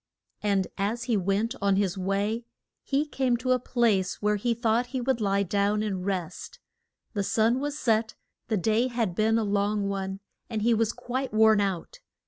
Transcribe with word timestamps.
And 0.41 0.65
as 0.79 1.03
he 1.03 1.15
went 1.15 1.53
on 1.61 1.75
his 1.75 1.95
way 1.95 2.43
he 2.81 3.05
came 3.05 3.37
to 3.37 3.51
a 3.51 3.59
place 3.59 4.19
where 4.19 4.37
he 4.37 4.55
thought 4.55 4.87
he 4.87 4.99
would 4.99 5.21
lie 5.21 5.43
down 5.43 5.83
and 5.83 6.03
rest. 6.03 6.57
The 7.13 7.21
sun 7.23 7.59
was 7.59 7.77
set, 7.77 8.15
the 8.47 8.57
day 8.57 8.87
had 8.87 9.13
been 9.13 9.37
a 9.37 9.43
long 9.43 9.89
one, 9.89 10.19
and 10.49 10.63
he 10.63 10.73
was 10.73 10.91
quite 10.91 11.31
worn 11.31 11.61
out. 11.61 11.99